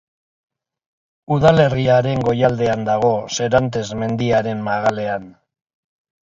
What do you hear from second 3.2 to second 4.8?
Serantes mendiaren